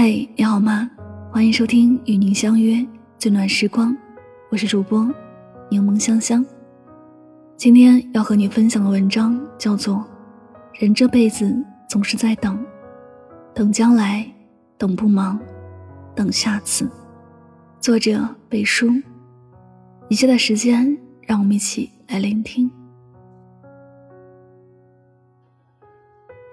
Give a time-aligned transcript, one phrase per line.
[0.00, 0.88] 嘿，你好吗？
[1.32, 2.86] 欢迎收听与您相约
[3.18, 3.92] 最暖时光，
[4.48, 5.12] 我是主播
[5.68, 6.46] 柠檬香香。
[7.56, 9.96] 今天要和你分享的文章叫做
[10.80, 11.52] 《人这辈子
[11.88, 12.64] 总是在等，
[13.52, 14.24] 等将来，
[14.78, 15.36] 等不忙，
[16.14, 16.84] 等下次》。
[17.80, 18.86] 作者北叔。
[20.08, 22.70] 以下的时间，让我们一起来聆听。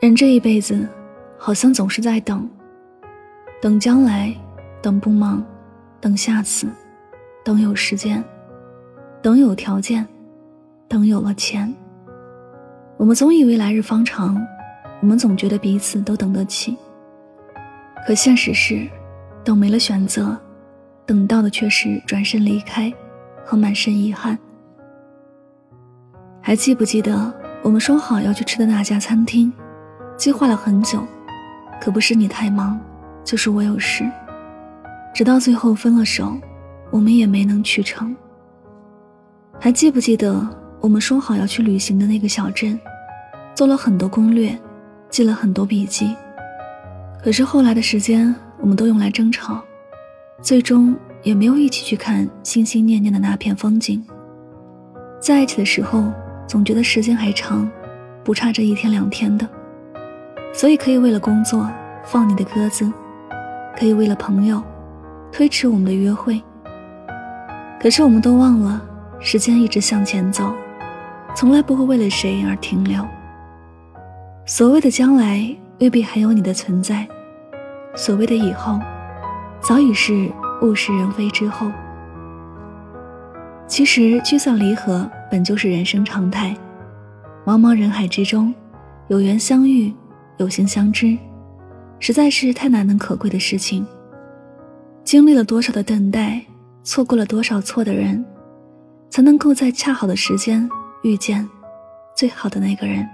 [0.00, 0.88] 人这一辈子，
[1.36, 2.48] 好像总是在等。
[3.64, 4.30] 等将来，
[4.82, 5.42] 等不忙，
[5.98, 6.68] 等下次，
[7.42, 8.22] 等有时间，
[9.22, 10.06] 等有条件，
[10.86, 11.74] 等有了钱。
[12.98, 14.38] 我们总以为来日方长，
[15.00, 16.76] 我们总觉得彼此都等得起。
[18.06, 18.86] 可现实是，
[19.42, 20.38] 等没了选择，
[21.06, 22.92] 等到的却是转身离开
[23.46, 24.38] 和满身遗憾。
[26.42, 29.50] 还记不记得我们说好要去吃的那家餐厅？
[30.18, 31.02] 计划了很久，
[31.80, 32.78] 可不是你太忙。
[33.24, 34.04] 就是我有事，
[35.14, 36.36] 直到最后分了手，
[36.90, 38.14] 我们也没能去成。
[39.58, 40.46] 还记不记得
[40.80, 42.78] 我们说好要去旅行的那个小镇？
[43.54, 44.58] 做了很多攻略，
[45.08, 46.14] 记了很多笔记，
[47.22, 49.62] 可是后来的时间我们都用来争吵，
[50.42, 54.04] 最终也没有一起去看心心念念的那片风景。
[55.20, 56.12] 在一起的时候，
[56.46, 57.70] 总觉得时间还长，
[58.22, 59.48] 不差这一天两天的，
[60.52, 61.70] 所以可以为了工作
[62.04, 62.92] 放你的鸽子。
[63.76, 64.62] 可以为了朋友
[65.32, 66.40] 推迟我们的约会，
[67.80, 68.80] 可是我们都忘了，
[69.18, 70.54] 时间一直向前走，
[71.34, 73.04] 从来不会为了谁而停留。
[74.46, 75.44] 所谓的将来
[75.80, 77.06] 未必还有你的存在，
[77.94, 78.78] 所谓的以后，
[79.60, 80.30] 早已是
[80.62, 81.70] 物是人非之后。
[83.66, 86.54] 其实聚散离合本就是人生常态，
[87.44, 88.54] 茫茫人海之中，
[89.08, 89.92] 有缘相遇，
[90.36, 91.16] 有幸相知。
[92.04, 93.82] 实在是太难能可贵的事情。
[95.04, 96.38] 经历了多少的等待，
[96.82, 98.22] 错过了多少错的人，
[99.08, 100.68] 才能够在恰好的时间
[101.02, 101.48] 遇见
[102.14, 103.08] 最好的那个人。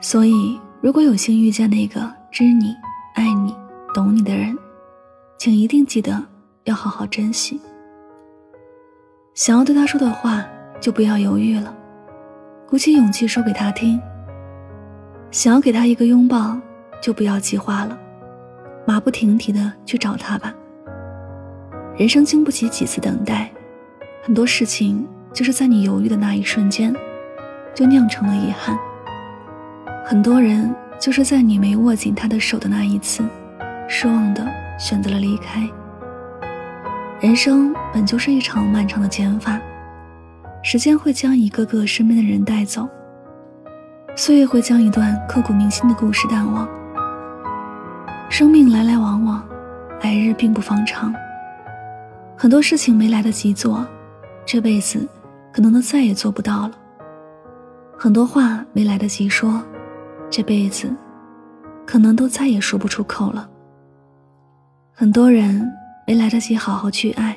[0.00, 2.74] 所以，如果有幸遇见那个知你、
[3.14, 3.54] 爱你、
[3.94, 4.58] 懂你的人，
[5.38, 6.20] 请一定记得
[6.64, 7.60] 要好好珍惜。
[9.32, 10.44] 想要对他说的话，
[10.80, 11.72] 就不要犹豫了，
[12.68, 14.00] 鼓起勇气说给他听。
[15.30, 16.58] 想要给他一个拥抱。
[17.06, 17.96] 就不要计划了，
[18.84, 20.52] 马不停蹄的去找他吧。
[21.96, 23.48] 人生经不起几次等待，
[24.24, 26.92] 很多事情就是在你犹豫的那一瞬间，
[27.72, 28.76] 就酿成了遗憾。
[30.04, 33.22] 很多人就是在你没握紧他的手的那一次，
[33.86, 34.44] 失望的
[34.76, 35.62] 选择了离开。
[37.20, 39.60] 人生本就是一场漫长的减法，
[40.60, 42.88] 时间会将一个个身边的人带走，
[44.16, 46.68] 岁月会将一段刻骨铭心的故事淡忘。
[48.28, 49.42] 生命来来往往，
[50.02, 51.14] 来日并不方长。
[52.36, 53.86] 很多事情没来得及做，
[54.44, 55.08] 这辈子
[55.52, 56.72] 可能都再也做不到了。
[57.96, 59.62] 很多话没来得及说，
[60.28, 60.94] 这辈子
[61.86, 63.48] 可能都再也说不出口了。
[64.92, 65.66] 很多人
[66.06, 67.36] 没来得及好好去爱，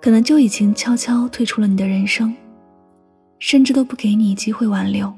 [0.00, 2.32] 可能就已经悄悄退出了你的人生，
[3.40, 5.12] 甚至都不给你机会挽留。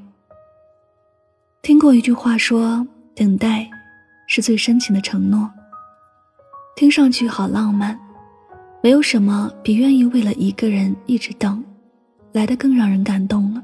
[1.61, 3.69] 听过一句话说：“等待。”
[4.33, 5.51] 是最深情的承诺，
[6.77, 7.99] 听上去好浪漫。
[8.81, 11.61] 没有什么比愿意为了一个人一直等，
[12.31, 13.61] 来的更让人感动了。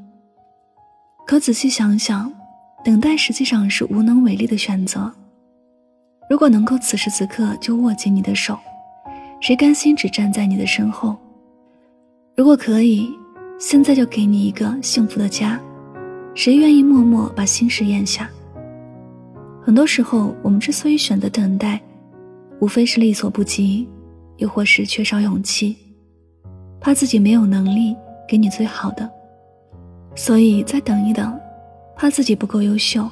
[1.26, 2.30] 可仔细想想，
[2.84, 5.10] 等待实际上是无能为力的选择。
[6.30, 8.60] 如果能够此时此刻就握紧你的手，
[9.40, 11.16] 谁甘心只站在你的身后？
[12.36, 13.10] 如果可以，
[13.58, 15.58] 现在就给你一个幸福的家，
[16.36, 18.30] 谁愿意默默把心事咽下？
[19.68, 21.82] 很多时候，我们之所以选择等待，
[22.62, 23.86] 无非是力所不及，
[24.38, 25.76] 又或是缺少勇气，
[26.80, 27.94] 怕自己没有能力
[28.26, 29.12] 给你最好的，
[30.16, 31.34] 所以再等一等；
[31.98, 33.06] 怕自己不够优秀，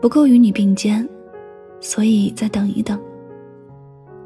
[0.00, 1.06] 不够与你并肩，
[1.82, 2.98] 所以再等一等。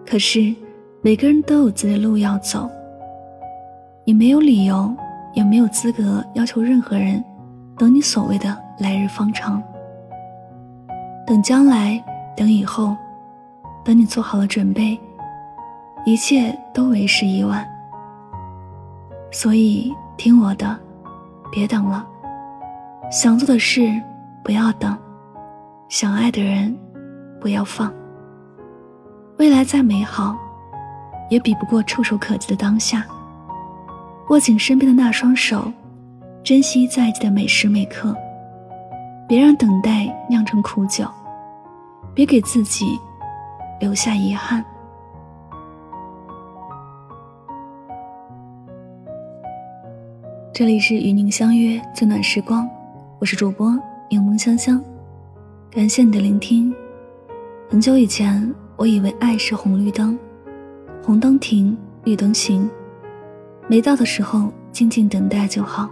[0.07, 0.55] 可是，
[1.01, 2.71] 每个人都有自己的路要走，
[4.05, 4.95] 你没有理由，
[5.35, 7.21] 也没有资格要求任何人
[7.77, 9.61] 等你所谓的来日方长。
[11.27, 12.03] 等将来，
[12.37, 12.97] 等以后，
[13.85, 14.99] 等你做好了准备，
[16.05, 17.67] 一切都为时已晚。
[19.31, 20.79] 所以听我的，
[21.51, 22.07] 别等了。
[23.11, 23.93] 想做的事
[24.43, 24.97] 不要等，
[25.89, 26.77] 想爱的人
[27.41, 27.93] 不要放。
[29.39, 30.37] 未来再美好，
[31.31, 33.05] 也比不过触手可及的当下。
[34.29, 35.73] 握紧身边的那双手，
[36.43, 38.17] 珍惜在一起的每时每刻。
[39.33, 41.07] 别让等待酿成苦酒，
[42.13, 43.01] 别给自己
[43.81, 44.63] 留下遗憾。
[50.53, 52.69] 这里是与您相约最暖时光，
[53.21, 53.71] 我是主播
[54.11, 54.79] 柠檬香香，
[55.71, 56.71] 感谢你的聆听。
[57.71, 60.19] 很久以前，我以为爱是红绿灯，
[61.03, 61.75] 红灯停，
[62.05, 62.69] 绿灯行，
[63.67, 65.89] 没到的时候静静等待就好。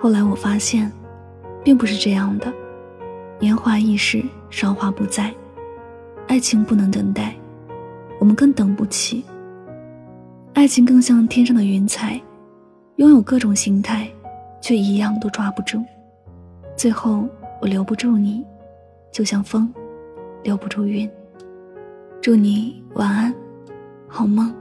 [0.00, 0.90] 后来我发现，
[1.64, 2.52] 并不是这样的。
[3.38, 5.34] 年华易逝，韶华不再，
[6.26, 7.34] 爱情不能等待，
[8.18, 9.24] 我们更等不起。
[10.52, 12.20] 爱情更像天上的云彩。
[12.96, 14.06] 拥有各种形态，
[14.60, 15.82] 却一样都抓不住。
[16.76, 17.26] 最后，
[17.58, 18.44] 我留不住你，
[19.10, 19.72] 就像风，
[20.42, 21.10] 留不住云。
[22.20, 23.34] 祝你晚安，
[24.06, 24.54] 好梦。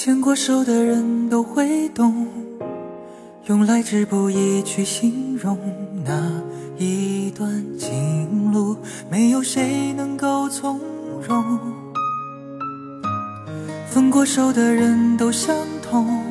[0.00, 2.28] 牵过手的人都会懂，
[3.46, 5.58] 用来之不易去形容
[6.04, 6.40] 那
[6.78, 8.76] 一段情路，
[9.10, 10.80] 没有谁能够从
[11.26, 11.58] 容。
[13.88, 15.52] 分过手的人都相
[15.82, 16.22] 同，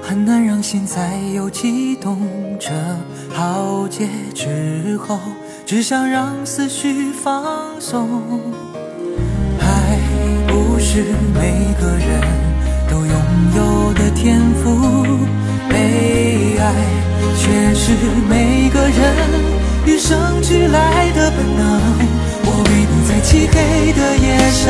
[0.00, 2.18] 很难让心再有悸动。
[2.58, 2.70] 这
[3.28, 5.18] 浩劫之后，
[5.66, 8.08] 只想让思绪放松。
[9.60, 9.98] 爱
[10.48, 12.53] 不是每个人。
[12.90, 13.14] 都拥
[13.56, 14.64] 有的天赋，
[15.68, 16.72] 被爱
[17.36, 17.92] 却是
[18.28, 18.94] 每个人
[19.86, 21.80] 与生俱来的本能。
[22.46, 24.64] 我为你在漆黑的夜下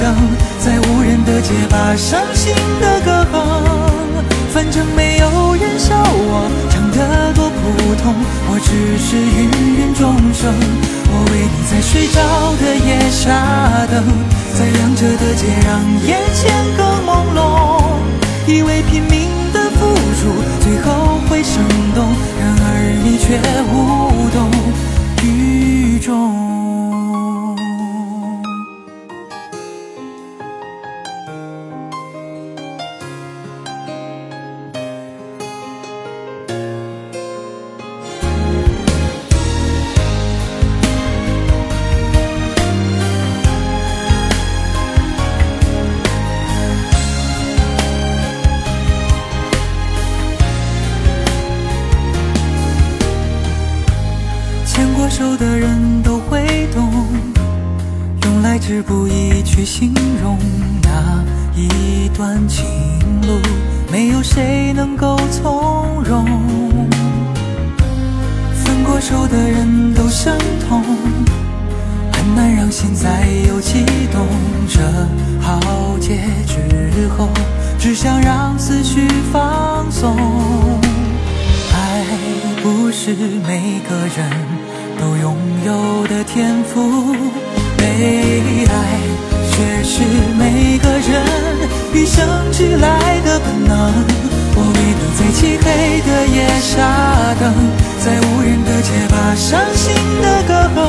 [0.00, 0.14] 等，
[0.58, 3.34] 在无人的街把伤心的歌哼。
[4.52, 8.14] 反正没有人笑我唱得多普通，
[8.48, 10.54] 我只是芸芸众生。
[11.10, 12.22] 我为你在睡着
[12.62, 13.98] 的夜下等，
[14.54, 16.42] 在亮着的街让眼前
[16.76, 17.38] 更朦胧。
[18.46, 21.62] 以为拼命的付出最后会生
[21.94, 22.68] 动，然而
[23.02, 23.40] 你却
[23.72, 24.13] 无
[55.24, 57.08] 手的人都会懂，
[58.24, 60.38] 用来之不易去形容
[60.82, 61.24] 那
[61.56, 62.62] 一段情
[63.22, 63.40] 路，
[63.90, 66.26] 没有谁能够从容。
[68.52, 70.36] 分过手的人都相
[70.68, 70.82] 同，
[72.12, 73.82] 很难让心再有悸
[74.12, 74.26] 动。
[74.68, 74.78] 这
[75.40, 75.58] 浩
[75.98, 77.30] 劫之后，
[77.78, 80.18] 只想让思绪放松。
[81.72, 82.04] 爱
[82.62, 83.14] 不是
[83.46, 84.63] 每个人。
[85.04, 85.36] 都拥
[85.66, 87.14] 有的天赋，
[87.76, 87.84] 被
[88.64, 88.72] 爱
[89.52, 90.00] 却是
[90.38, 91.22] 每个人
[91.92, 93.92] 与生俱来的本能。
[94.56, 96.80] 我为你在漆黑的夜下
[97.38, 97.52] 等，
[98.00, 100.80] 在无人的街把伤心的歌哼。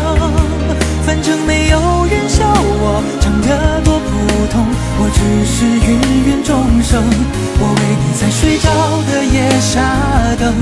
[1.06, 1.78] 反正没有
[2.10, 4.08] 人笑我唱得多普
[4.50, 4.66] 通，
[4.98, 6.00] 我只是芸
[6.32, 7.04] 芸众生。
[7.60, 8.72] 我为你在睡着
[9.12, 9.84] 的夜下
[10.40, 10.56] 等，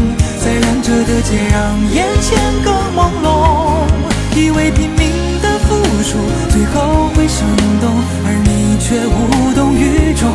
[1.06, 3.88] 的街让眼前更朦胧。
[4.36, 6.18] 以为拼命的付出
[6.50, 7.46] 最后会生
[7.80, 7.94] 动，
[8.26, 10.28] 而你却无动于衷。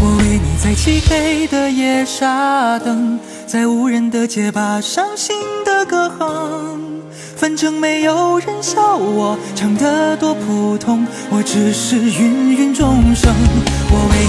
[0.00, 6.80] 我为你在漆黑的夜傻等，在无人的街把伤心的歌哼。
[7.36, 13.32] 反正没有人笑我唱得多普通，我只是芸芸众生。
[13.90, 14.26] 我为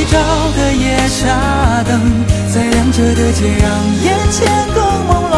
[0.00, 0.18] 一盏
[0.56, 2.00] 的夜沙灯，
[2.48, 3.68] 在亮着的街让
[4.02, 5.34] 眼前更朦胧。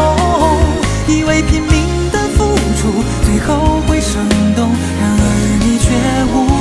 [1.05, 5.23] 以为拼命的付出最后会生动，然而
[5.59, 5.91] 你却
[6.31, 6.52] 无